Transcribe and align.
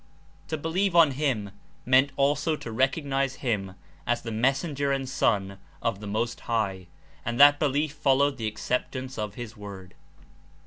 To 0.47 0.57
believe 0.57 0.95
on 0.95 1.11
him 1.11 1.51
meant 1.85 2.11
also 2.15 2.55
to 2.55 2.71
recognize 2.71 3.35
him 3.45 3.75
as 4.07 4.23
the 4.23 4.31
Messenger 4.31 4.91
and 4.91 5.07
Son 5.07 5.59
of 5.79 5.99
the 5.99 6.07
Most 6.07 6.39
High, 6.39 6.87
and 7.23 7.39
that 7.39 7.59
belief 7.59 7.93
followed 7.93 8.37
the 8.37 8.47
acceptance 8.47 9.19
of 9.19 9.35
his 9.35 9.55
Word. 9.55 9.93